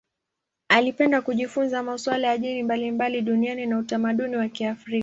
Alipenda 0.69 1.21
kujifunza 1.21 1.83
masuala 1.83 2.27
ya 2.27 2.37
dini 2.37 2.63
mbalimbali 2.63 3.21
duniani 3.21 3.65
na 3.65 3.77
utamaduni 3.77 4.35
wa 4.35 4.49
Kiafrika. 4.49 4.99